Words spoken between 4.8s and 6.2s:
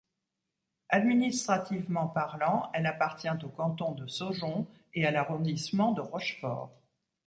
et à l’arrondissement de